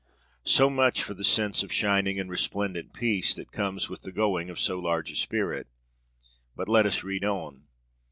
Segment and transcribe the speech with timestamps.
[0.47, 4.49] So much for the sense of shining and resplendent peace that comes with the going
[4.49, 5.67] of so large a spirit!
[6.55, 7.67] But let us read on.